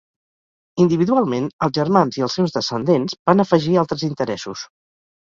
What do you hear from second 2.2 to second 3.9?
els seus descendents, van afegir